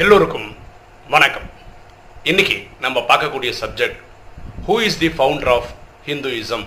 எல்லோருக்கும் 0.00 0.46
வணக்கம். 1.14 1.48
இன்னைக்கு 2.30 2.54
நம்ம 2.84 2.98
பார்க்கக்கூடிய 3.08 3.50
subject 3.58 3.98
who 4.66 4.74
is 4.86 4.96
the 5.02 5.08
founder 5.16 5.50
of 5.54 5.66
Hinduism 6.06 6.64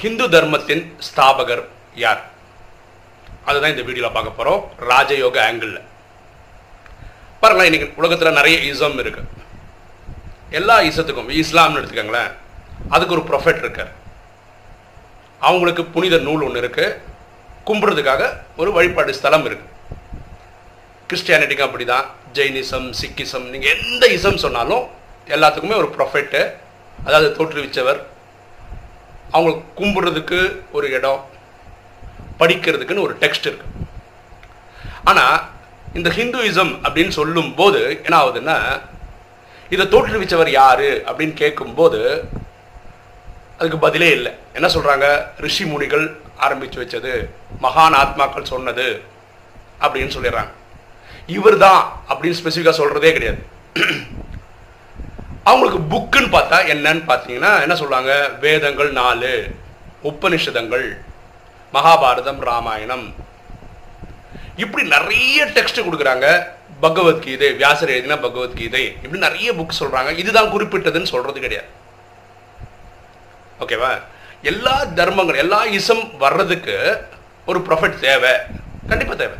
Hindu 0.00 0.26
தர்மத்தின் 0.34 0.82
ஸ்தாபகர் 1.08 1.62
யார்? 2.04 2.20
அதுதான் 3.48 3.72
இந்த 3.74 3.84
வீடியோவில் 3.88 4.14
பார்க்க 4.16 4.38
போகிறோம் 4.38 4.62
ராஜயோக 4.90 5.38
ஆங்கிளில் 5.48 5.82
பாருங்களா 7.42 7.66
இன்னைக்கு 7.70 7.88
உலகத்தில் 8.02 8.38
நிறைய 8.38 8.58
இசம் 8.70 8.96
இருக்கு. 9.02 9.24
எல்லா 10.60 10.76
இசத்துக்கும் 10.90 11.30
இஸ்லாம்னு 11.42 11.80
எடுத்துக்கோங்களேன் 11.80 12.30
அதுக்கு 12.94 13.16
ஒரு 13.16 13.24
ப்ரொஃபெட் 13.32 13.62
இருக்கார். 13.64 13.92
அவங்களுக்கு 15.48 15.84
புனித 15.96 16.22
நூல் 16.28 16.46
ஒன்று 16.48 16.62
இருக்குது 16.64 16.96
கும்பிட்றதுக்காக 17.68 18.32
ஒரு 18.62 18.72
வழிபாடு 18.78 19.18
ஸ்தலம் 19.20 19.46
இருக்குது 19.50 19.76
கிறிஸ்டியானிட்டிக்கும் 21.10 21.68
அப்படி 21.68 21.84
தான் 21.92 22.06
ஜெயினிசம் 22.36 22.88
சிக்கிசம் 23.00 23.46
நீங்கள் 23.52 23.76
எந்த 23.84 24.04
இசம் 24.16 24.42
சொன்னாலும் 24.44 24.84
எல்லாத்துக்குமே 25.34 25.76
ஒரு 25.82 25.88
ப்ரொஃபெட்டு 25.96 26.40
அதாவது 27.06 27.28
தோற்றுவிச்சவர். 27.38 28.00
அவங்களுக்கு 29.36 29.64
கும்பிட்றதுக்கு 29.80 30.38
ஒரு 30.76 30.86
இடம் 30.96 31.20
படிக்கிறதுக்குன்னு 32.40 33.06
ஒரு 33.06 33.14
டெக்ஸ்ட் 33.22 33.48
இருக்கு. 33.48 33.66
ஆனால் 35.10 35.36
இந்த 35.98 36.08
ஹிந்துயிசம் 36.18 36.72
அப்படின்னு 36.86 37.12
சொல்லும் 37.18 37.50
போது 37.60 37.80
என்ன 38.06 38.16
ஆகுதுன்னா 38.22 38.56
இதை 39.74 39.84
தோற்றுவிச்சவர் 39.94 40.50
யாரு 40.60 40.90
அப்படின்னு 41.08 41.34
கேட்கும்போது 41.42 42.00
அதுக்கு 43.58 43.78
பதிலே 43.86 44.10
இல்லை. 44.18 44.32
என்ன 44.58 44.68
சொல்கிறாங்க 44.74 45.06
ரிஷி 45.46 45.64
முனிகள் 45.72 46.06
ஆரம்பித்து 46.46 46.80
வச்சது 46.82 47.12
மகான் 47.64 47.98
ஆத்மாக்கள் 48.02 48.50
சொன்னது 48.54 48.88
அப்படின்னு 49.84 50.14
சொல்லிடுறாங்க. 50.16 50.52
இவர் 51.36 51.56
தான் 51.66 51.80
அப்படின்னு 52.08 52.38
ஸ்பெசிஃபிக்காக 52.40 52.80
சொல்றதே 52.80 53.10
கிடையாது. 53.16 53.40
அவங்களுக்கு 55.50 55.80
புக்குன்னு 55.92 56.30
பார்த்தா 56.34 56.58
என்னன்னு 56.74 57.02
பார்த்தீங்கன்னா 57.10 57.52
என்ன 57.64 57.74
சொல்றாங்க 57.80 58.12
வேதங்கள் 58.44 58.90
நாலு 59.00 59.32
உபனிஷதங்கள் 60.10 60.86
மகாபாரதம் 61.74 62.40
ராமாயணம். 62.50 63.04
இப்படி 64.62 64.82
நிறைய 64.94 65.44
டெக்ஸ்ட் 65.56 65.84
கொடுக்குறாங்க. 65.86 66.28
பகவத்கீதை 66.84 67.48
வியாசர் 67.60 67.94
எழுதினா 67.96 68.16
பகவத்கீதை. 68.26 68.84
இப்படி 69.04 69.20
நிறைய 69.26 69.48
புக் 69.58 69.80
சொல்கிறாங்க 69.80 70.10
இதுதான் 70.22 70.52
குறிப்பிட்டதுன்னு 70.54 71.12
சொல்றது 71.14 71.38
கிடையாது. 71.44 71.68
ஓகேவா 73.64 73.92
எல்லா 74.50 74.74
தர்மங்கள் 74.98 75.42
எல்லா 75.44 75.60
இசம் 75.78 76.04
வர்றதுக்கு 76.24 76.76
ஒரு 77.50 77.58
ப்ரொஃபெட் 77.66 77.98
தேவை. 78.08 78.32
கண்டிப்பாக 78.90 79.18
தேவை. 79.22 79.38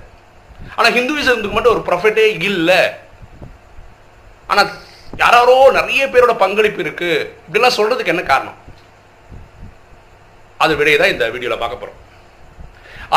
ஆனால் 0.77 0.95
ஹிந்துவிசத்துக்கு 0.99 1.57
மட்டும் 1.57 1.75
ஒரு 1.77 1.83
ப்ரொஃபட்டே 1.89 2.27
இல்லை. 2.51 2.81
ஆனால் 4.53 4.71
யாரோ 5.25 5.57
நிறைய 5.79 6.03
பேரோட 6.12 6.35
பங்களிப்பு 6.45 6.81
இருக்கு. 6.85 7.11
இப்படிலாம் 7.47 7.79
சொல்றதுக்கு 7.79 8.15
என்ன 8.15 8.25
காரணம்? 8.31 8.59
அது 10.65 10.73
விடையை 10.79 10.97
தான் 11.01 11.12
இந்த 11.15 11.25
வீடியோவில் 11.35 11.62
பார்க்க 11.62 11.83
போகிறோம் 11.83 11.99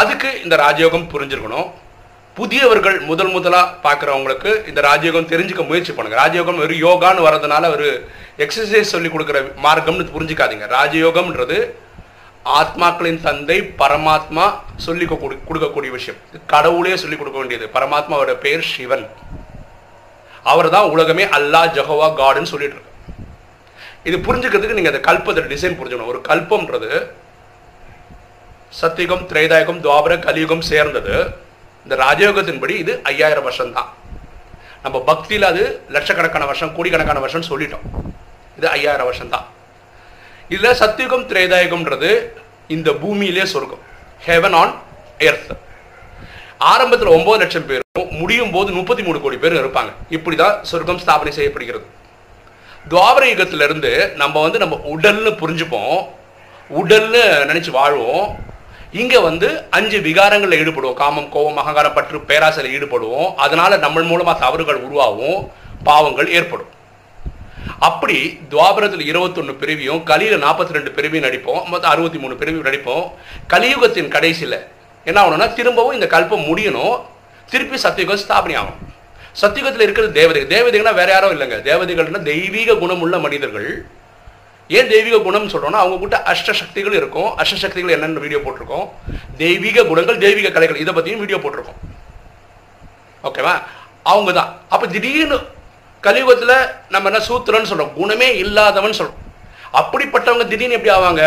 அதுக்கு 0.02 0.30
இந்த 0.44 0.56
ராஜயோகம் 0.66 1.10
புரிஞ்சிருக்கணும். 1.14 1.70
புதியவர்கள் 2.38 2.96
முதல் 3.10 3.32
முதலாக 3.34 3.74
பார்க்குறவங்களுக்கு 3.86 4.52
இந்த 4.70 4.80
ராஜயோகம் 4.88 5.28
தெரிஞ்சுக்க 5.32 5.64
முயற்சி 5.72 5.92
பண்ணுங்க. 5.94 6.18
ராஜயோகம் 6.24 6.62
ஒரு 6.66 6.76
யோகான்னு 6.86 7.26
வரதுனால 7.28 7.70
ஒரு 7.76 7.88
எக்ஸசைஸ் 8.46 8.94
சொல்லி 8.94 9.10
கொடுக்குற 9.16 9.40
மார்க்கம்னு 9.66 10.14
புரிஞ்சுக்காதீங்க. 10.16 10.68
ராஜயோகம்ன்றது 10.78 11.58
ஆத்மாக்களின் 12.46 13.22
தந்தை 13.22 13.74
பரமாத்மா 13.78 14.54
சொல்லி 14.76 15.06
கொடு- 15.06 15.40
கொடுக்கக்கூடிய 15.50 15.90
விஷயம். 15.90 16.22
இது 16.30 16.42
கடவுளே 16.48 16.98
சொல்லி 16.98 17.16
கொடுக்க 17.16 17.40
வேண்டியது. 17.40 17.70
பரமாத்மாவோட 17.74 18.34
பேர் 18.34 18.62
சிவன். 18.62 19.10
அவர் 20.44 20.70
தான் 20.70 20.90
உலகமே 20.90 21.26
அல்லாஹ் 21.26 21.70
ஜஹவா 21.70 22.14
காடுன்னு 22.14 22.44
சொல்லிட்டு 22.44 22.76
இருக்கு 22.76 22.92
இது 24.04 24.18
புரிஞ்சுக்கிறதுக்கு 24.18 24.74
நீங்க 24.74 24.92
அந்த 24.92 25.14
கல்பத்தை 25.14 25.46
டிசைன் 25.46 25.78
புரிஞ்சுக்கணும். 25.78 26.06
ஒரு 26.06 26.22
கல்பம்ன்றது 26.30 27.10
சத்தியுகம் 28.82 29.28
திரைதாயகம் 29.28 29.80
துவாபர 29.80 30.20
கலியுகம் 30.20 30.62
சேர்ந்தது. 30.62 31.36
இந்த 31.84 31.96
ராஜயோகத்தின்படி 31.96 32.70
இது 32.70 33.00
ஐயாயிரம் 33.04 33.44
வருஷம் 33.44 33.74
தான் 33.74 33.94
நம்ம 34.84 35.02
பக்தியில் 35.02 35.44
அது 35.44 35.82
லட்சக்கணக்கான 35.90 36.46
வருஷம் 36.46 36.76
கோடிக்கணக்கான 36.76 37.20
வருஷம்னு 37.20 37.44
சொல்லிட்டோம். 37.50 38.14
இது 38.58 38.70
ஐயாயிரம் 38.70 39.06
வருஷம் 39.06 39.30
தான் 39.30 39.46
இதில் 40.50 40.80
சத்தியுகம் 40.80 41.28
திரேதாயுகம்ன்றது 41.30 42.28
இந்த 42.68 42.94
பூமியிலே 42.94 43.46
சொர்க்கம். 43.46 43.84
ஹெவன் 44.26 44.54
ஆன் 44.54 44.74
எர்த் 45.18 45.52
ஆரம்பத்தில் 46.58 47.10
ஒன்பது 47.10 47.38
லட்சம் 47.38 47.66
பேரும் 47.66 48.12
முடியும் 48.12 48.52
போது 48.52 48.72
முப்பத்தி 48.72 49.04
மூணு 49.04 49.22
கோடி 49.22 49.38
பேரும் 49.38 49.62
இருப்பாங்க. 49.64 49.92
இப்படி 50.10 50.36
தான் 50.36 50.64
சொர்க்கம் 50.64 51.00
ஸ்தாபனை 51.00 51.30
செய்யப்படுகிறது. 51.30 51.86
துவாபர 52.90 53.24
யுகத்திலிருந்து 53.32 54.14
நம்ம 54.16 54.42
வந்து 54.42 54.60
நம்ம 54.60 54.80
உடல்னு 54.96 55.32
புரிஞ்சுப்போம். 55.44 55.98
உடல்னு 56.80 57.24
நினச்சி 57.52 57.72
வாழ்வோம். 57.72 58.40
இங்கே 58.92 59.18
வந்து 59.18 59.64
அஞ்சு 59.70 60.00
விகாரங்களில் 60.00 60.60
ஈடுபடுவோம். 60.62 60.94
காமம் 60.94 61.30
கோபம் 61.30 61.58
அகங்காரம் 61.58 61.94
பற்று 61.94 62.18
பேராசையில் 62.18 62.74
ஈடுபடுவோம். 62.78 63.36
அதனால் 63.36 63.80
நம்ம 63.80 64.02
மூலமாக 64.02 64.40
தவறுகள் 64.40 64.76
உருவாகும். 64.76 65.52
பாவங்கள் 65.84 66.32
ஏற்படும். 66.32 66.72
அப்படி 67.80 68.40
துவாபரத்தில் 68.52 69.06
இருபத்தொன்னு 69.12 69.54
பிரிவியும் 69.62 70.04
கலியில் 70.04 70.44
நாற்பத்தி 70.46 70.76
ரெண்டு 70.78 70.92
பிரிவியும் 70.92 71.26
நடிப்போம் 71.28 71.64
மொத்தம் 71.72 71.92
அறுபத்தி 71.92 72.20
மூணு 72.20 72.36
பிரிவியும் 72.36 72.68
நடிப்போம். 72.70 73.06
கலியுகத்தின் 73.54 74.14
கடைசியில் 74.16 74.60
என்ன 75.06 75.18
ஆகணும்னா 75.22 75.54
திரும்பவும் 75.54 75.94
இந்த 75.94 76.08
கல்பம் 76.16 76.48
முடியணும் 76.50 76.96
திருப்பி 77.50 77.78
சத்தியுகம் 77.86 78.22
ஸ்தாபனை 78.24 78.56
ஆகும் 78.62 78.80
சத்தியுகத்தில் 79.42 79.86
இருக்கிற 79.86 80.08
தேவதை 80.08 80.42
தேவதைகள்னா 80.54 80.94
வேற 80.94 81.12
யாரும் 81.12 81.34
இல்லைங்க. 81.36 81.58
தேவதைகள்னா 81.70 82.22
தெய்வீக 82.24 82.76
குணமுள்ள 82.76 83.18
மனிதர்கள். 83.20 83.70
ஏன் 84.70 84.90
தெய்வீக 84.92 85.18
குணம் 85.20 85.50
சொல்கிறோம்னா 85.54 85.80
அவங்க 85.84 85.98
கிட்ட 86.00 86.18
அஷ்ட 86.32 86.52
சக்திகள் 86.60 86.98
இருக்கும். 87.00 87.30
அஷ்ட 87.42 87.56
சக்திகள் 87.64 87.96
என்னென்னு 87.96 88.24
வீடியோ 88.26 88.40
போட்டிருக்கோம். 88.44 88.88
தெய்வீக 89.38 89.84
குணங்கள் 89.84 90.18
தெய்வீக 90.18 90.50
கலைகள். 90.50 90.82
இதை 90.84 90.94
பற்றியும் 90.94 91.20
வீடியோ 91.20 91.40
போட்டிருக்கோம். 91.44 91.80
ஓகேவா 93.24 93.56
அவங்க 94.04 94.32
தான் 94.32 94.52
அப்போ 94.70 94.88
திடீர்னு 94.88 95.40
கலியுகத்தில் 96.06 96.56
நம்ம 96.94 97.10
என்ன 97.10 97.20
சூத்திரன்னு 97.28 97.70
சொல்கிறோம் 97.72 97.94
குணமே 98.00 98.30
இல்லாதவன் 98.44 98.98
சொல்கிறோம் 99.00 99.22
அப்படிப்பட்டவங்க 99.80 100.46
திடீர்னு 100.52 100.78
எப்படி 100.78 100.94
ஆவாங்க? 100.98 101.24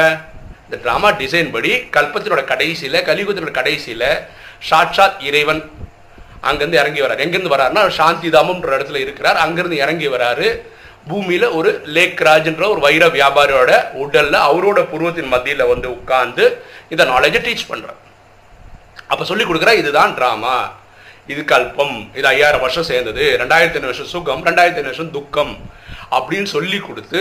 இந்த 0.65 0.77
ட்ராமா 0.85 1.09
டிசைன் 1.21 1.51
படி 1.55 1.73
கல்பத்தினோட 1.97 2.43
கடைசியில் 2.53 3.05
கலியுகத்தினோட 3.09 3.53
கடைசியில் 3.61 4.09
சாட்சாத் 4.69 5.21
இறைவன் 5.29 5.63
அங்கேருந்து 6.49 6.81
இறங்கி 6.83 7.01
வரார். 7.05 7.23
எங்கேருந்து 7.25 7.55
வராருன்னா 7.57 7.83
சாந்தி 7.99 8.29
தாமம்ன்ற 8.29 8.71
இடத்துல 8.79 9.01
இருக்கிறார். 9.05 9.39
அங்கேருந்து 9.45 9.79
இறங்கி 9.85 10.09
வராரு. 10.09 10.49
பூமியில் 11.11 11.49
ஒரு 11.59 11.71
லேக் 11.97 12.21
ராஜ்ன்ற 12.29 12.65
ஒரு 12.73 12.81
வைர 12.81 13.05
வியாபாரியோட 13.17 13.73
உடலில் 14.05 14.39
அவரோட 14.49 14.79
புருவத்தின் 14.93 15.33
மத்தியில் 15.35 15.71
வந்து 15.73 15.89
உட்கார்ந்து 15.97 16.45
இந்த 16.93 17.03
நாலேஜை 17.05 17.41
டீச் 17.45 17.69
பண்ணுறார் 17.69 18.01
அப்போ 19.07 19.25
சொல்லி 19.25 19.45
கொடுக்குறா 19.45 19.75
இதுதான் 19.83 20.15
ட்ராமா 20.19 20.57
இது 21.33 21.43
கல்பம் 21.53 21.97
இது 22.19 22.27
ஐயாயிரம் 22.35 22.65
வருஷம் 22.65 22.89
சேர்ந்தது. 22.91 23.25
ரெண்டாயிரத்தி 23.43 23.79
ஐநூறு 23.79 23.93
வருஷம் 23.93 24.13
சுகம் 24.15 24.43
ரெண்டாயிரத்தி 24.49 24.81
ஐநூறு 24.81 24.93
வருஷம் 24.93 25.15
துக்கம் 25.19 25.53
அப்படின்னு 26.17 26.49
சொல்லி 26.57 26.79
கொடுத்து 26.81 27.21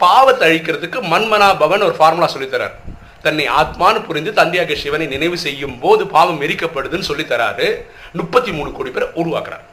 பாவத்தை 0.00 0.46
அழிக்கிறதுக்கு 0.48 0.98
மன்மனா 1.12 1.48
பவன் 1.62 1.86
ஒரு 1.88 1.96
ஃபார்முலா 1.98 2.28
சொல்லித்தரார் 2.34 2.76
தன்னை 3.26 3.46
ஆத்மான்னு 3.60 4.00
புரிந்து 4.08 4.32
தந்தையாக 4.40 4.74
சிவனை 4.82 5.06
நினைவு 5.12 5.36
செய்யும் 5.44 5.78
போது 5.84 6.02
பாவம் 6.14 6.42
எரிக்கப்படுதுன்னு 6.46 7.08
சொல்லித்தராரு 7.10 7.68
முப்பத்தி 8.18 8.50
மூணு 8.56 8.70
கோடி 8.72 8.90
பேர் 8.90 9.14
உருவாக்குறார். 9.20 9.64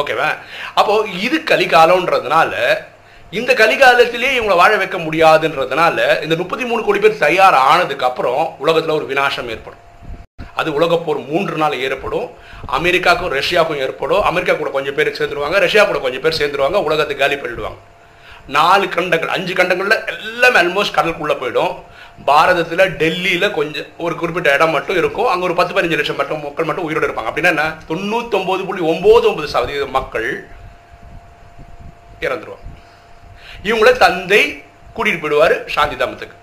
ஓகேவா? 0.00 0.28
அப்போ 0.78 0.94
இது 1.26 1.36
கலிகாலம்ன்றதுனால 1.50 2.52
இந்த 3.32 3.52
கலிகாலத்திலே 3.60 4.30
இவங்களை 4.36 4.56
வாழ 4.62 4.72
வைக்க 4.76 4.98
முடியாதுன்றதுனால 4.98 6.22
இந்த 6.24 6.34
முப்பத்தி 6.36 6.64
மூணு 6.70 6.82
கோடி 6.84 6.98
பேர் 6.98 7.22
தயார் 7.24 7.56
ஆனதுக்கு 7.70 8.06
அப்புறம் 8.10 8.42
உலகத்தில் 8.64 8.98
ஒரு 8.98 9.06
வினாசம் 9.12 9.50
ஏற்படும். 9.54 9.82
அது 10.56 10.70
உலகப்போர் 10.80 11.26
மூன்று 11.28 11.56
நாள் 11.56 11.80
ஏற்படும். 11.86 12.30
அமெரிக்காவுக்கும் 12.78 13.34
ரஷ்யாவுக்கும் 13.38 13.82
ஏற்படும். 13.86 14.22
அமெரிக்கா 14.22 14.54
கூட 14.54 14.70
கொஞ்சம் 14.70 14.94
பேர் 14.94 15.16
சேர்ந்துருவாங்க. 15.18 15.58
ரஷ்யா 15.66 15.84
கூட 15.84 15.98
கொஞ்சம் 15.98 16.24
பேர் 16.24 16.38
சேர்ந்துருவாங்க. 16.40 16.82
உலகத்தை 16.88 17.16
காலி 17.16 17.34
பண்ணிடுவாங்க. 17.34 17.80
நாலு 18.46 18.88
கண்டங்கள் 18.88 19.28
அஞ்சு 19.28 19.54
கண்டங்களில் 19.54 20.06
எல்லாமே 20.06 20.58
ஆல்மோஸ்ட் 20.60 20.96
கடலுக்குள்ளே 20.96 21.36
போயிடும். 21.42 21.74
பாரதத்தில் 22.26 22.96
டெல்லியில் 22.96 23.50
கொஞ்சம் 23.50 23.84
ஒரு 23.98 24.14
குறிப்பிட்ட 24.14 24.54
இடம் 24.54 24.70
மட்டும் 24.70 24.96
இருக்கும். 24.96 25.26
அங்கே 25.26 25.44
ஒரு 25.44 25.54
பத்து 25.54 25.74
பதினஞ்சு 25.74 25.98
லட்சம் 26.00 26.16
மட்டும் 26.16 26.42
மக்கள் 26.42 26.64
மட்டும் 26.64 26.84
உயிரோடு 26.84 27.08
இருப்பாங்க. 27.08 27.30
அப்படின்னா 27.30 27.52
என்ன? 27.54 27.64
தொண்ணூத்தொம்பது 27.88 28.64
புள்ளி 28.66 28.82
ஒம்பது 28.92 29.26
ஒன்பது 29.30 29.48
சதவீத 29.48 29.86
மக்கள் 29.86 30.48
இறந்துருவாங்க. 32.20 32.64
இவங்கள 33.64 33.92
தந்தை 33.96 34.62
கூட்டிட்டு 34.96 35.22
போயிடுவார் 35.22 35.66
சாந்தி 35.66 36.04
தாமத்துக்கு. 36.04 36.36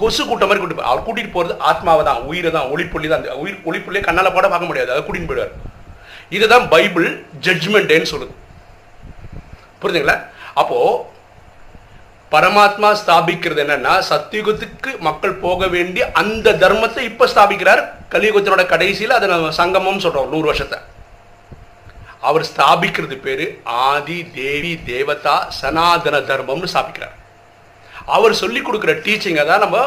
கொசு 0.00 0.22
கூட்டம் 0.28 0.48
மாதிரி 0.50 0.62
கூட்டு 0.62 0.88
அவர் 0.90 1.04
கூட்டிட்டு 1.06 1.32
போறது 1.36 1.54
ஆத்மாவை 1.70 2.02
தான் 2.08 2.22
உயிரை 2.30 2.50
தான் 2.56 2.70
ஒளிப்புள்ளி 2.74 3.08
தான் 3.10 3.20
அந்த 3.22 3.34
உயிர் 3.42 3.64
ஒளிப்புள்ளியே 3.70 4.06
கண்ணால் 4.06 4.34
போட 4.36 4.46
பார்க்க 4.52 4.70
முடியாது 4.70 4.92
அதை 4.94 5.02
கூட்டிட்டு 5.06 5.30
போயிடுவார். 5.30 5.52
இதுதான் 6.36 6.64
பைபிள் 6.74 7.08
ஜட்ஜ்மெண்ட் 7.46 7.90
டேன்னு 7.90 8.12
சொல்லுது. 8.12 8.34
புரிஞ்சுங்களா? 9.82 10.16
அப்போ 10.62 10.78
பரமாத்மா 12.32 12.88
ஸ்தாபிக்கிறது 13.00 13.60
என்னன்னா 13.64 13.92
சத்தியுகத்துக்கு 14.10 14.90
மக்கள் 15.08 15.34
போக 15.44 15.66
வேண்டிய 15.74 16.04
அந்த 16.20 16.54
தர்மத்தை 16.62 17.02
இப்ப 17.10 17.28
ஸ்தாபிக்கிறார். 17.34 17.82
கலியுகத்தினோட 18.14 18.64
கடைசியில் 18.72 19.16
அதை 19.18 19.28
நம்ம 19.34 19.52
சங்கமம் 19.60 20.02
சொல்றோம் 20.06 20.32
நூறு 20.34 20.46
வருஷத்தை. 20.52 20.78
அவர் 22.28 22.48
ஸ்தாபிக்கிறது 22.50 23.16
பேரு 23.26 23.46
ஆதி 23.90 24.18
தேவி 24.40 24.72
தேவதா 24.90 25.36
சனாதன 25.60 26.18
தர்மம்னு 26.30 26.72
ஸ்தாபிக்கிறார். 26.74 27.14
அவர் 28.14 28.40
சொல்லி 28.42 28.60
கொடுக்குற 28.66 28.92
டீச்சிங்கை 29.04 29.44
தான் 29.50 29.64
நம்ம 29.64 29.78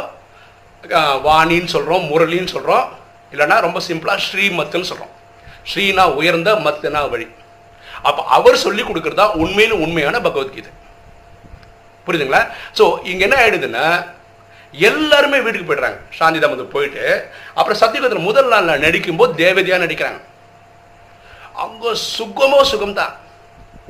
வாணின்னு 1.27 1.73
சொல்கிறோம் 1.75 2.03
முரளின்னு 2.11 2.53
சொல்கிறோம் 2.55 2.85
இல்லைன்னா 3.33 3.57
ரொம்ப 3.65 3.79
சிம்பிளாக 3.87 4.23
ஸ்ரீமத்துன்னு 4.27 4.89
சொல்கிறோம் 4.91 5.13
ஸ்ரீனா 5.71 6.03
உயர்ந்த 6.19 6.49
மத்துனா 6.65 7.01
வழி. 7.13 7.27
அப்போ 8.07 8.21
அவர் 8.37 8.63
சொல்லி 8.65 8.83
கொடுக்குறதா 8.83 9.17
தான் 9.21 9.35
உண்மையிலும் 9.43 9.81
உண்மையான 9.85 10.17
பகவத்கீதை. 10.27 10.71
புரியுதுங்களா? 12.05 12.41
ஸோ 12.77 12.83
இங்கே 13.11 13.25
என்ன 13.27 13.37
ஆயிடுதுன்னா 13.41 13.85
எல்லாருமே 14.87 15.37
வீட்டுக்கு 15.45 15.69
போயிடுறாங்க. 15.69 15.99
சாந்தி 16.17 16.39
தாமதம் 16.43 16.73
போயிட்டு 16.75 17.03
அப்புறம் 17.57 17.79
சத்தியகத்தில் 17.81 18.27
முதல் 18.29 18.51
நாளில் 18.53 18.83
நடிக்கும்போது 18.85 19.31
தேவதையாக 19.43 19.83
நடிக்கிறாங்க. 19.83 20.19
அங்கே 21.65 21.91
சுகமோ 22.15 22.59
சுகம்தான். 22.71 23.13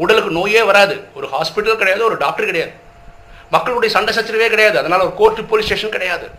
உடலுக்கு 0.04 0.38
நோயே 0.40 0.62
வராது. 0.70 0.96
ஒரு 1.18 1.28
ஹாஸ்பிட்டல் 1.34 1.82
கிடையாது 1.82 2.04
ஒரு 2.10 2.18
டாக்டர் 2.24 2.50
கிடையாது. 2.52 2.74
மக்களுடைய 3.52 3.96
சண்டை 3.96 4.18
சச்சரவே 4.18 4.48
கிடையாது. 4.48 4.78
அதனால் 4.78 5.00
ஒரு 5.00 5.14
கோர்ட்டு 5.14 5.44
போலீஸ் 5.44 5.66
ஸ்டேஷன் 5.66 5.90
கிடையாது. 5.90 6.30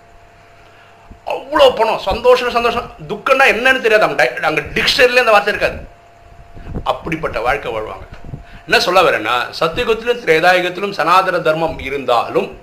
அவ்வளோ 1.26 1.76
பணம். 1.76 1.98
சந்தோஷம் 1.98 2.50
சந்தோஷம். 2.50 2.92
துக்கம்னா 3.08 3.44
என்னன்னு 3.44 3.80
தெரியாது. 3.80 4.02
அவங்க 4.02 4.24
டை- 4.24 4.42
அங்கே 4.42 4.60
டிக்ஷனரியில் 4.60 5.18
அந்த 5.18 5.30
வார்த்தை 5.30 5.54
இருக்காது. 5.54 5.88
அப்படிப்பட்ட 6.84 7.40
வாழ்க்கை 7.40 7.72
வாழ்வாங்க. 7.72 8.08
என்ன 8.64 8.80
சொல்ல 8.80 9.00
வரேன்னா 9.02 9.52
சத்தியுகத்திலும் 9.60 10.24
திரேதாயுகத்திலும் 10.24 10.90
சனாதன 10.90 11.38
தர்மம் 11.38 11.78
இருந்தாலும் 11.78 12.60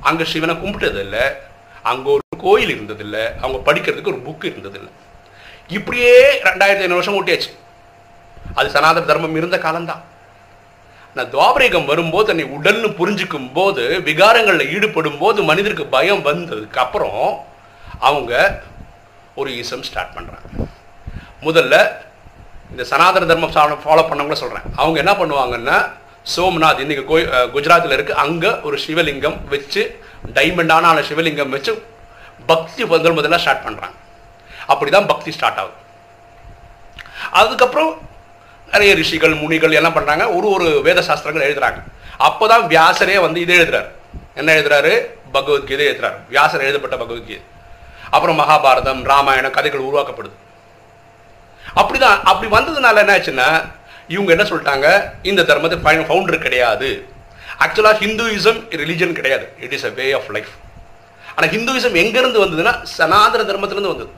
அங்கே 0.00 0.24
சிவனை 0.24 0.54
கும்பிட்டதில்லை. 0.54 1.36
அங்கே 1.82 2.10
ஒரு 2.10 2.20
கோயில் 2.38 2.80
இருந்ததில்லை. 2.80 3.26
அவங்க 3.40 3.72
படிக்கிறதுக்கு 3.72 4.06
ஒரு 4.06 4.16
புக் 4.16 4.44
இருந்ததில்லை. 4.44 4.90
இப்படியே 5.68 6.42
ரெண்டாயிரத்தி 6.42 6.78
ஐநூறு 6.78 6.88
வருஷம் 6.88 7.26
ஓட்டியாச்சு. 7.26 7.58
அது 8.54 8.70
சனாதன 8.70 9.06
தர்மம் 9.06 9.36
இருந்த 9.36 9.58
காலம்தான். 9.58 10.02
நான் 11.16 11.30
துவாபரேகம் 11.32 11.84
வரும்போது 11.84 12.26
தன்னை 12.26 12.44
உடல்னு 12.56 12.88
புரிஞ்சுக்கும் 12.98 13.52
போது 13.52 13.84
விகாரங்களில் 14.00 14.70
ஈடுபடும் 14.70 15.18
போது 15.18 15.42
மனிதருக்கு 15.42 15.86
பயம் 15.86 16.26
வந்ததுக்கு 16.26 16.76
அப்புறம் 16.76 17.22
அவங்க 17.98 18.32
ஒரு 19.34 19.50
ஈசம் 19.50 19.82
ஸ்டார்ட் 19.82 20.14
பண்ணுறாங்க 20.14 20.66
முதல்ல 21.42 21.74
இந்த 22.70 22.84
சனாதன 22.84 23.26
தர்மம் 23.26 23.54
ஃபாலோ 23.84 24.04
பண்ணவங்கள 24.08 24.32
சொல்கிறேன் 24.32 24.66
அவங்க 24.76 24.98
என்ன 24.98 25.12
பண்ணுவாங்கன்னா 25.12 25.76
சோம்நாத் 26.36 26.78
இன்னைக்கு 26.78 27.04
கோய் 27.04 27.24
குஜராத்தில் 27.52 27.96
இருக்குது 27.96 28.20
அங்கே 28.24 28.50
ஒரு 28.62 28.78
சிவலிங்கம் 28.86 29.38
வச்சு 29.48 29.82
டைமண்டான 30.34 30.82
ஆன 30.82 31.00
சிவலிங்கம் 31.00 31.48
வச்சு 31.48 31.72
பக்தி 32.46 32.84
முதல் 32.84 33.16
முதல்ல 33.16 33.36
ஸ்டார்ட் 33.36 33.64
பண்ணுறாங்க 33.64 33.96
அப்படி 34.66 34.90
தான் 34.90 35.06
பக்தி 35.06 35.30
ஸ்டார்ட் 35.32 35.58
ஆகுது. 35.58 35.76
அதுக்கப்புறம் 37.30 37.90
நிறைய 38.70 38.94
ரிஷிகள் 38.94 39.34
முனிகள் 39.34 39.72
எல்லாம் 39.72 39.94
பண்ணுறாங்க 39.94 40.36
ஒரு 40.36 40.50
ஒரு 40.50 40.82
வேத 40.82 41.02
சாஸ்திரங்கள் 41.02 41.54
எழுதுறாங்க. 41.54 41.82
அப்போ 42.16 42.48
தான் 42.48 42.66
வியாசரே 42.68 43.20
வந்து 43.20 43.40
இது 43.40 43.54
எழுதுறாரு. 43.58 43.88
என்ன 44.34 44.54
எழுதுறாரு? 44.54 44.92
பகவத்கீதை 45.32 45.86
எழுதுறாரு. 45.86 46.18
வியாசர் 46.28 46.60
எழுதப்பட்ட 46.60 46.96
பகவத்கீதை. 46.96 47.42
அப்புறம் 48.10 48.38
மகாபாரதம் 48.38 49.02
ராமாயணம் 49.02 49.50
கதைகள் 49.50 49.80
உருவாக்கப்படுது. 49.80 50.36
அப்படிதான் 51.76 52.22
அப்படி 52.22 52.48
வந்ததுனால 52.56 52.96
என்ன 52.96 53.16
ஆச்சுன்னா 53.16 53.48
இவங்க 54.08 54.30
என்ன 54.36 54.44
சொல்லிட்டாங்க? 54.44 55.10
இந்த 55.22 55.42
தர்மத்தை 55.42 56.04
ஃபவுண்டர் 56.08 56.38
கிடையாது. 56.38 57.08
ஆக்சுவலாக 57.58 58.00
ஹிந்துயிசம் 58.04 58.60
ரிலிஜன் 58.70 59.12
கிடையாது. 59.12 59.52
It 59.60 59.72
is 59.72 59.84
a 59.84 59.88
way 59.88 60.12
of 60.12 60.30
life 60.30 60.48
ஆனால் 61.36 61.54
ஹிந்துயிசம் 61.54 61.96
எங்கேருந்து 62.02 62.42
வந்ததுன்னா 62.44 62.82
சனாதன 62.82 63.42
தர்மத்திலேருந்து 63.42 63.92
வந்தது. 63.94 64.10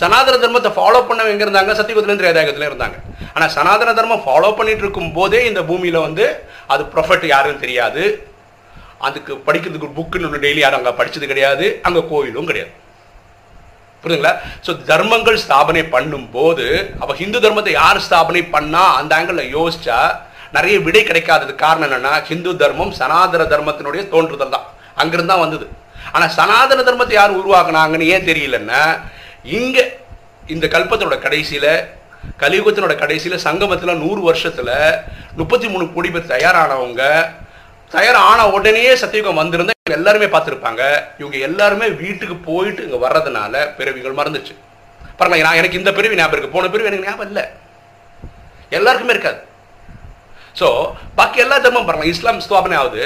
சனாதன 0.00 0.34
தர்மத்தை 0.44 0.70
ஃபாலோ 0.76 1.00
பண்ண 1.08 1.30
எங்க 1.32 1.44
இருந்தாங்க? 1.46 1.72
சத்தியகுத்திலேருந்து 1.78 2.24
திரேதாயகத்துல 2.24 2.68
இருந்தாங்க. 2.70 2.96
ஆனால் 3.34 3.52
சனாதன 3.56 3.92
தர்மம் 3.98 4.24
ஃபாலோ 4.26 4.50
பண்ணிட்டு 4.60 4.84
இருக்கும் 4.84 5.12
போதே 5.18 5.40
இந்த 5.50 5.60
பூமியில் 5.70 6.04
வந்து 6.06 6.24
அது 6.74 6.82
ப்ரொஃபட் 6.94 7.26
யாருன்னு 7.34 7.62
தெரியாது. 7.64 8.04
அதுக்கு 9.06 9.32
படிக்கிறதுக்கு 9.46 9.88
புக்குன்னு 9.98 10.26
ஒன்று 10.28 10.42
டெய்லி 10.44 10.60
யாரும் 10.64 10.80
அங்கே 10.80 10.94
படிச்சது 11.00 11.26
கிடையாது. 11.32 11.66
அங்கே 11.86 12.02
கோவிலும் 12.10 12.50
கிடையாது. 12.50 12.72
புரியுதுங்களா? 14.02 14.34
ஸோ 14.64 14.70
தர்மங்கள் 14.90 15.38
ஸ்தாபனை 15.44 15.82
பண்ணும்போது 15.94 16.66
அப்போ 17.00 17.14
ஹிந்து 17.20 17.38
தர்மத்தை 17.44 17.72
யார் 17.80 18.04
ஸ்தாபனை 18.06 18.42
பண்ணா? 18.54 18.82
அந்த 19.00 19.12
ஆங்கிளில் 19.18 19.52
யோசிச்சா 19.56 19.98
நிறைய 20.56 20.76
விடை 20.86 21.02
கிடைக்காததுக்கு 21.08 21.64
காரணம் 21.66 21.86
என்னன்னா 21.88 22.12
ஹிந்து 22.28 22.50
தர்மம் 22.62 22.92
சனாதன 23.00 23.42
தர்மத்தினுடைய 23.52 24.02
தோன்றுதல் 24.12 24.54
தான். 24.56 24.66
அங்கிருந்து 25.02 25.32
தான் 25.32 25.44
வந்தது. 25.44 25.66
ஆனால் 26.14 26.32
சனாதன 26.38 26.82
தர்மத்தை 26.88 27.14
யார் 27.18 27.38
உருவாக்குனாங்கன்னு 27.40 28.10
ஏன் 28.14 28.28
தெரியலன்னா 28.30 28.82
இங்கே 29.58 29.84
இந்த 30.54 30.66
கல்பத்தோட 30.74 31.16
கடைசியில் 31.24 31.72
கலியுகத்தினோட 32.42 32.94
கடைசியில் 33.00 33.44
சங்கமத்தில் 33.46 34.00
நூறு 34.02 34.20
வருஷத்தில் 34.28 34.74
முப்பத்தி 35.38 35.66
மூணு 35.72 35.84
கோடி 35.94 36.10
பேர் 36.14 36.30
தயாரானவங்க 36.34 37.02
தயாரான 37.94 38.46
உடனே 38.56 38.84
சத்தியுகம் 39.02 39.40
வந்திருந்தா 39.40 39.72
இவங்க 39.78 39.98
எல்லாருமே 39.98 40.28
பார்த்துருப்பாங்க. 40.34 40.82
இவங்க 41.20 41.36
எல்லாருமே 41.48 41.86
வீட்டுக்கு 42.02 42.36
போயிட்டு 42.46 42.84
இங்கே 42.86 43.00
வர்றதுனால 43.04 43.64
பிறவிகள் 43.78 44.18
மறந்துச்சு. 44.20 44.54
பாருங்க 45.18 45.42
நான் 45.46 45.60
எனக்கு 45.60 45.80
இந்த 45.80 45.90
பிறவி 45.98 46.18
ஞாபகம் 46.20 46.36
இருக்குது 46.36 46.54
போன 46.56 46.70
பிறவி 46.74 46.90
எனக்கு 46.90 47.08
ஞாபகம் 47.08 47.30
இல்லை. 47.30 47.44
எல்லாருக்குமே 48.78 49.14
இருக்காது. 49.14 49.40
ஸோ 50.60 50.68
பாக்கி 51.18 51.44
எல்லா 51.44 51.58
தர்மம் 51.66 51.88
பாருங்க 51.88 52.08
இஸ்லாம் 52.14 52.44
ஸ்தாபனை 52.46 52.78
ஆகுது. 52.80 53.04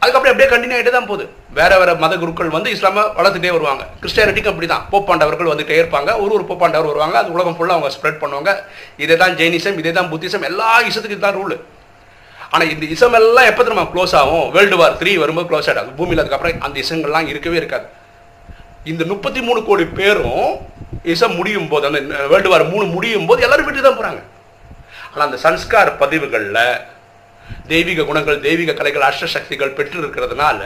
அதுக்கப்புறம் 0.00 0.32
அப்படியே 0.32 0.50
கண்டினியூ 0.54 0.76
ஆகிட்டு 0.78 0.96
தான் 0.96 1.10
போகுது. 1.12 1.26
வேற 1.58 1.72
வேற 1.80 1.90
மத 2.02 2.14
குருக்கள் 2.22 2.52
வந்து 2.56 2.70
இஸ்லாமை 2.76 3.02
வளர்த்துட்டே 3.18 3.50
வருவாங்க. 3.56 3.82
கிறிஸ்டியானிட்டிக்கு 4.02 4.50
அப்படி 4.52 4.66
தான் 4.72 4.84
போப்பாண்டவர்கள் 4.92 5.50
வந்துட்டே 5.52 5.76
இருப்பாங்க. 5.80 6.10
ஒரு 6.22 6.32
ஒரு 6.36 6.44
போப்பாண்டவர் 6.50 6.90
வருவாங்க. 6.92 7.16
அது 7.22 7.34
உலகம் 7.36 7.56
ஃபுல்லாக 7.58 7.76
அவங்க 7.76 7.90
ஸ்ப்ரெட் 7.96 8.20
பண்ணுவாங்க. 8.22 8.50
இதே 9.04 9.16
தான் 9.22 9.34
ஜெயினிசம் 9.40 9.78
இதே 9.82 9.92
தான் 9.98 10.10
புத்திசம் 10.12 10.46
எல்லா 10.50 10.68
இசத்துக்கு 10.90 11.16
இதுதான் 11.16 11.38
ரூல் 11.40 11.56
ஆனால் 12.54 12.70
இந்த 12.74 12.84
இசம் 12.94 13.16
எல்லாம் 13.20 13.48
எப்போ 13.50 13.62
திரும்ப 13.66 13.82
க்ளோஸ் 13.94 14.14
ஆகும்? 14.20 14.46
வேர்ல்டு 14.54 14.76
வார் 14.80 14.94
த்ரீ 15.00 15.10
வரும்போது 15.22 15.48
க்ளோஸ் 15.50 15.68
ஆகிடும் 15.70 15.96
பூமியில் 15.98 16.22
அதுக்கப்புறம் 16.22 16.64
அந்த 16.68 16.76
இசங்கள்லாம் 16.84 17.28
இருக்கவே 17.32 17.58
இருக்காது. 17.60 17.86
இந்த 18.90 19.02
முப்பத்தி 19.10 19.40
மூணு 19.48 19.60
கோடி 19.68 19.84
பேரும் 19.98 20.46
இசம் 21.12 21.36
முடியும் 21.40 21.68
போது 21.72 21.84
அந்த 21.88 22.00
வேர்ல்டு 22.32 22.50
வார் 22.52 22.64
மூணு 22.72 22.86
முடியும் 22.94 23.28
போது 23.30 23.44
எல்லாரும் 23.46 23.66
வீட்டுக்கு 23.66 23.88
தான் 23.88 24.00
போகிறாங்க 24.00 24.22
ஆனால் 25.10 25.26
அந்த 25.28 25.38
சன்ஸ்கார் 25.44 25.90
பதிவுகளில் 26.00 26.62
தெய்வீக 27.70 28.04
குணங்கள் 28.08 28.38
தெய்வீக 28.46 28.74
கலைகள் 28.78 29.06
அஷ்ட 29.08 29.26
சக்திகள் 29.34 29.76
பெற்று 29.78 29.98
இருக்கிறதுனால 30.02 30.60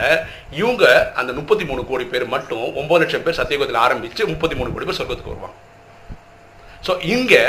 இவங்க 0.61 0.83
அந்த 1.19 1.31
முப்பத்தி 1.39 1.65
மூணு 1.69 1.81
கோடி 1.89 2.05
பேர் 2.13 2.25
மட்டும் 2.35 2.65
ஒன்பது 2.79 3.01
லட்சம் 3.01 3.25
பேர் 3.25 3.39
சத்தியகுகத்தில் 3.39 3.83
ஆரம்பித்து 3.85 4.29
முப்பத்தி 4.33 4.57
மூணு 4.59 4.73
கோடி 4.73 4.87
பேர் 4.87 4.99
சொர்க்கத்துக்கு 4.99 5.33
வருவாங்க. 5.33 5.57
ஸோ 6.87 6.93
இங்கே 7.15 7.43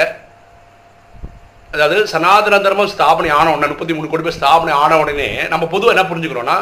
அதாவது 1.75 1.97
சனாதன 2.15 2.59
தர்மம் 2.67 2.93
ஸ்தாபனை 2.95 3.31
ஆன 3.39 3.47
உடனே 3.55 3.71
முப்பத்தி 3.73 3.95
மூணு 3.97 4.11
கோடி 4.11 4.25
பேர் 4.27 4.39
ஸ்தாபனை 4.41 4.75
ஆன 4.83 4.99
உடனே 5.03 5.29
நம்ம 5.53 5.65
பொதுவாக 5.73 5.95
என்ன 5.95 6.05
புரிஞ்சுக்கிறோம்னா 6.11 6.59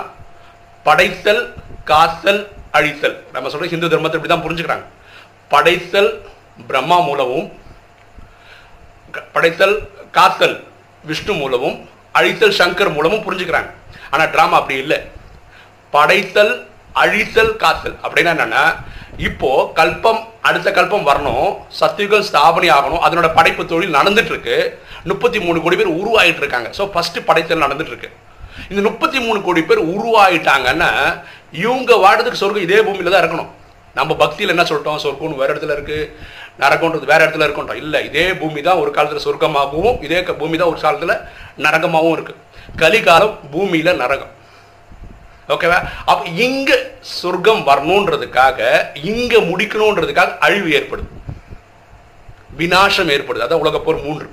படைத்தல் 0.86 1.42
காத்தல் 1.90 2.40
அழித்தல். 2.78 3.16
நம்ம 3.34 3.50
சொல்ற 3.52 3.68
ஹிந்து 3.72 3.90
தர்மத்தை 3.92 4.18
இப்படி 4.18 4.32
தான் 4.32 4.46
புரிஞ்சுக்கிறாங்க. 4.46 4.86
படைத்தல் 5.52 6.10
பிரம்மா 6.70 6.98
மூலமும் 7.08 7.46
படைத்தல் 9.34 9.74
காத்தல் 10.16 10.56
விஷ்ணு 11.08 11.32
மூலமும் 11.40 11.76
அழித்தல் 12.18 12.58
சங்கர் 12.60 12.94
மூலமும் 12.96 13.24
புரிஞ்சுக்கிறாங்க. 13.26 13.70
ஆனால் 14.12 14.30
ட்ராமா 14.34 14.56
அப்படி 14.60 14.76
இல்லை. 14.84 14.98
படைத்தல் 15.96 16.52
அழித்தல் 17.02 17.52
காத்தல். 17.62 17.96
அப்படின்னா 18.04 18.32
என்னன்னா 18.36 18.64
இப்போ 19.28 19.50
கல்பம் 19.78 20.20
அடுத்த 20.48 20.68
கல்பம் 20.76 21.08
வரணும். 21.08 21.48
சத்தியுகம் 21.80 22.26
ஸ்தாபனை 22.28 22.68
ஆகணும். 22.76 23.02
அதனோட 23.06 23.28
படைப்பு 23.38 23.62
தொழில் 23.72 23.96
நடந்துட்டு 23.98 24.32
இருக்கு 24.34 24.56
முப்பத்தி 25.10 25.38
மூணு 25.46 25.58
கோடி 25.64 25.76
பேர் 25.78 25.96
உருவாகிட்டு 26.00 26.42
இருக்காங்க 26.42 26.68
ஸோ 26.78 26.84
ஃபர்ஸ்ட் 26.92 27.18
படைத்தல் 27.28 27.64
நடந்துட்டு 27.64 27.92
இருக்கு 27.94 28.10
இந்த 28.70 28.80
முப்பத்தி 28.88 29.18
மூணு 29.26 29.38
கோடி 29.46 29.62
பேர் 29.68 29.80
உருவாகிட்டாங்கன்னா 29.94 30.90
இவங்க 31.64 31.92
வாடுறதுக்கு 32.04 32.40
சொர்க்கம் 32.42 32.66
இதே 32.66 32.80
பூமியில 32.86 33.12
தான் 33.14 33.22
இருக்கணும். 33.24 33.50
நம்ம 33.98 34.12
பக்தியில் 34.22 34.52
என்ன 34.54 34.64
சொல்லிட்டோம்? 34.68 35.02
சொர்க்கம்னு 35.04 35.40
வேற 35.40 35.48
இடத்துல 35.52 35.74
இருக்கு. 35.76 35.98
நரகம்ன்றது 36.62 37.10
வேற 37.12 37.20
இடத்துல 37.26 37.46
இருக்கட்டும் 37.46 37.80
இல்லை 37.82 38.00
இதே 38.08 38.26
பூமி 38.40 38.60
தான் 38.66 38.80
ஒரு 38.82 38.90
காலத்தில் 38.96 39.24
சொர்க்கமாகவும் 39.26 39.96
இதே 40.06 40.20
பூமி 40.22 40.56
தான் 40.58 40.70
ஒரு 40.72 40.80
காலத்தில் 40.84 41.20
நரகமாகவும் 41.66 42.16
இருக்கு. 42.16 42.34
கலிகாலம் 42.82 43.34
பூமியில 43.52 43.94
நரகம். 44.02 44.32
ஓகேவா? 45.54 45.78
அப்ப 46.10 46.28
இங்க 46.44 46.70
சொர்க்கம் 47.00 47.66
வரணுன்றதுக்காக 47.66 48.60
இங்க 49.10 49.34
முடிக்கணுன்றதுக்காக 49.50 50.38
அழிவு 50.46 50.70
ஏற்படுது. 50.78 51.10
விநாசம் 52.60 53.12
ஏற்படுது. 53.16 53.44
அதான் 53.46 53.62
உலகப்போர் 53.64 54.04
மூன்று. 54.06 54.26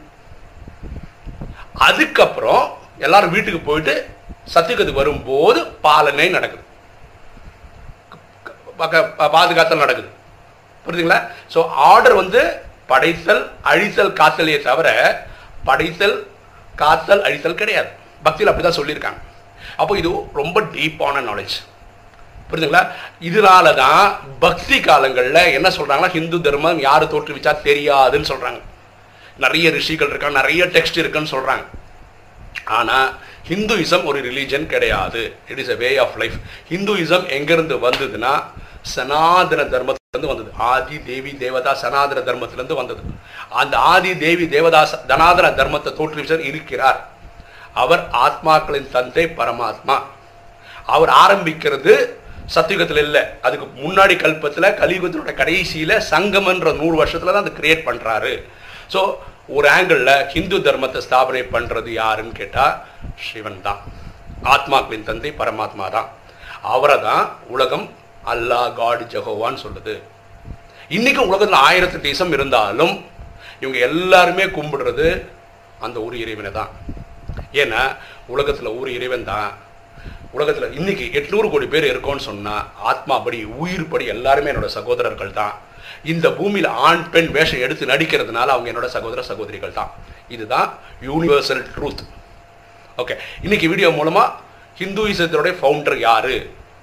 அதுக்கப்புறம் 1.87 2.63
எல்லாரும் 3.05 3.35
வீட்டுக்கு 3.35 3.59
போயிட்டு 3.59 3.93
சத்தியகத்துக்கு 4.53 5.01
வரும்போது 5.03 5.59
பாலனை 5.85 6.29
நடக்குது. 6.37 6.65
பாதுகாத்தல் 9.37 9.83
நடக்குது. 9.83 10.09
புரியுதுங்களா? 10.85 11.19
ஸோ 11.53 11.59
ஆர்டர் 11.91 12.15
வந்து 12.21 12.41
படைத்தல் 12.91 13.43
அழித்தல் 13.71 14.13
காத்தலையே 14.19 14.59
தவிர 14.69 14.87
படைத்தல் 15.69 16.15
காத்தல் 16.81 17.25
அழித்தல் 17.27 17.59
கிடையாது. 17.61 17.89
பக்தியில் 18.25 18.51
அப்படி 18.51 18.65
தான் 18.65 18.79
சொல்லியிருக்காங்க. 18.79 19.19
அப்போ 19.81 19.93
இது 20.01 20.09
ரொம்ப 20.41 20.57
டீப்பான 20.75 21.21
நாலேஜ் 21.29 21.55
புரியுதுங்களா? 22.49 22.83
இதனால 23.27 23.67
தான் 23.83 24.05
பக்தி 24.45 24.77
காலங்களில் 24.87 25.43
என்ன 25.57 25.67
சொல்கிறாங்கன்னா 25.77 26.13
ஹிந்து 26.15 26.37
தர்மம் 26.45 26.79
யார் 26.87 27.11
தோற்றுவிச்சா 27.13 27.53
தெரியாதுன்னு 27.67 28.29
சொல்கிறாங்க 28.31 28.59
நிறைய 29.43 29.67
ரிஷிகள் 29.77 30.11
இருக்காங்க 30.11 30.37
நிறைய 30.41 30.63
டெக்ஸ்ட் 30.75 30.99
இருக்குன்னு 31.01 31.33
சொல்கிறாங்க 31.35 31.63
ஆனால் 32.77 33.07
ஹிந்துயிசம் 33.49 34.03
ஒரு 34.09 34.19
ரிலீஜன் 34.27 34.65
கிடையாது. 34.73 35.21
It 35.51 35.61
is 35.63 35.71
a 35.75 35.77
way 35.83 35.89
of 36.03 36.17
life 36.21 36.35
Hinduism 36.71 37.25
எங்கேருந்து 37.37 37.77
வந்ததுன்னா 37.85 38.33
சனாதன 38.93 39.61
தர்மத்திலிருந்து 39.73 40.31
வந்தது. 40.31 40.49
ஆதி 40.73 40.97
தேவி 41.09 41.31
தேவதா 41.43 41.73
சனாதன 41.83 42.19
தர்மத்திலிருந்து 42.29 42.79
வந்தது. 42.81 43.01
அந்த 43.61 43.75
ஆதி 43.93 44.11
தேவி 44.25 44.45
தேவதா 44.55 44.81
தனாதன 45.11 45.11
சனாதன 45.11 45.47
தர்மத்தை 45.59 45.91
தோற்றுவிச்சர் 45.99 46.47
இருக்கிறார். 46.51 46.99
அவர் 47.81 48.03
ஆத்மாக்களின் 48.25 48.91
தந்தை 48.95 49.25
பரமாத்மா. 49.39 49.95
அவர் 50.95 51.11
ஆரம்பிக்கிறது 51.23 51.93
சத்தியுகத்தில் 52.55 53.03
இல்லை. 53.07 53.21
அதுக்கு 53.45 53.65
முன்னாடி 53.83 54.15
கல்பத்தில் 54.23 54.75
கலியுகத்தினோட 54.79 55.33
கடைசியில் 55.41 55.95
சங்கம்ன்ற 56.11 56.71
நூறு 56.79 56.95
வருஷத்தில் 57.01 57.33
தான் 57.33 57.45
அதை 57.45 57.53
கிரியேட் 57.59 57.87
பண்ணுறாரு 57.87 58.33
ஸோ 58.93 59.01
ஒரு 59.57 59.67
ஆங்கிளில் 59.75 60.25
ஹிந்து 60.33 60.57
தர்மத்தை 60.65 60.99
ஸ்தாபனை 61.05 61.43
பண்ணுறது 61.53 61.89
யாருன்னு 62.01 62.37
கேட்டால் 62.39 62.75
சிவன் 63.27 63.63
தான். 63.67 63.79
ஆத்மாக்களின் 64.53 65.07
தந்தை 65.09 65.31
பரமாத்மா 65.39 65.87
தான். 65.95 66.09
அவரை 66.73 66.97
தான் 67.07 67.25
உலகம் 67.55 67.85
அல்லாஹ் 68.27 68.69
காட் 68.75 69.03
ஜெகோவான்னு 69.09 69.63
சொல்லுது 69.63 69.95
இன்றைக்கும் 70.91 71.29
உலகத்தில் 71.29 71.63
ஆயிரத்து 71.63 71.97
தேசம் 72.01 72.31
இருந்தாலும் 72.31 72.93
இவங்க 73.61 73.77
எல்லாருமே 73.87 74.45
கும்பிடுறது 74.51 75.07
அந்த 75.79 75.97
ஒரு 76.01 76.15
இறைவனை 76.19 76.51
தான் 76.51 76.71
ஏன்னா 77.55 77.81
உலகத்தில் 78.27 78.75
ஒரு 78.75 78.89
இறைவன் 78.93 79.27
தான் 79.27 79.49
உலகத்தில் 80.33 80.75
இன்னைக்கு 80.75 81.05
எட்நூறு 81.13 81.47
கோடி 81.49 81.67
பேர் 81.67 81.89
இருக்கோன்னு 81.89 82.27
சொன்னால் 82.27 82.67
ஆத்மாபடி 82.83 83.39
உயிர்படி 83.57 84.05
எல்லாருமே 84.07 84.51
என்னோட 84.51 84.69
சகோதரர்கள் 84.75 85.33
தான் 85.33 85.55
இந்த 86.05 86.27
பூமியில் 86.31 86.69
ஆண் 86.83 87.03
பெண் 87.09 87.31
வேஷம் 87.31 87.63
எடுத்து 87.65 87.91
நடிக்கிறதுனால 87.91 88.53
அவங்க 88.53 88.71
என்னோட 88.71 88.87
சகோதர 88.93 89.21
சகோதரிகள் 89.23 89.73
தான் 89.73 89.91
இதுதான் 90.29 90.69
யூனிவர்சல் 91.01 91.63
ட்ரூத் 91.71 92.03
ஓகே 92.97 93.15
இன்னைக்கு 93.41 93.67
வீடியோ 93.67 93.89
மூலமாக 93.91 94.29
ஹிந்துயிசத்தினுடைய 94.77 95.53
ஃபவுண்டர் 95.59 95.97
யாரு? 95.99 96.35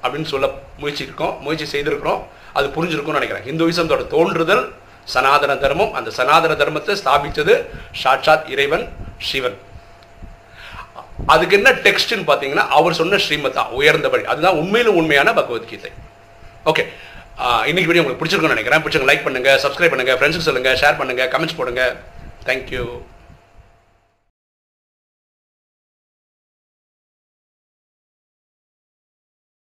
அப்படின்னு 0.03 0.31
சொல்ல 0.33 0.47
முயற்சிருக்கோம் 0.83 1.35
முயற்சி 1.45 1.67
செய்திருக்கிறோம். 1.75 2.21
அது 2.59 2.67
புரிஞ்சிருக்கும்னு 2.77 3.21
நினைக்கிறேன். 3.21 3.47
ஹிந்துயிசத்தோட 3.49 4.03
தோன்றுதல் 4.17 4.65
சனாதன 5.15 5.53
தர்மம் 5.65 5.95
அந்த 5.99 6.11
சனாதன 6.19 6.55
தர்மத்தை 6.63 6.95
ஸ்தாபித்தது 7.03 7.55
சாட்சாத் 8.03 8.49
இறைவன் 8.55 8.85
சிவன். 9.29 9.59
அதுக்கு 11.35 11.57
என்ன 11.59 11.71
டெக்ஸ்ட்னு 11.87 12.27
பார்த்தீங்கன்னா 12.31 12.65
அவர் 12.79 12.99
சொன்ன 12.99 13.19
ஸ்ரீமதா 13.25 13.63
உயர்ந்த 13.79 14.09
வழி 14.13 14.25
அதுதான் 14.33 14.59
உண்மையிலும் 14.63 14.99
உண்மையான 15.01 15.33
பகவத்கீதை. 15.39 15.91
ஓகே. 16.71 16.85
இன்னைக்கு 17.71 17.89
வீடியோ 17.91 18.03
உங்களுக்கு 18.03 18.23
பிடிச்சிருக்கும்னு 18.23 18.57
நினைக்கிறேன். 18.57 18.83
பிடிச்சிருங்க 18.85 19.11
லைக் 19.11 19.27
பண்ணுங்கள் 19.27 19.61
சப்ஸ்கிரைப் 19.65 19.93
பண்ணுங்க 19.95 20.15
ஃப்ரெண்ட்ஸுக்கு 20.19 20.49
சொல்லுங்கள் 20.51 20.79
ஷேர் 20.83 20.99
பண்ணுங்கள் 21.01 21.31
கமெண்ட்ஸ் 21.35 21.59
போடுங்க. 21.61 21.85
தேங்க்யூ 22.49 22.85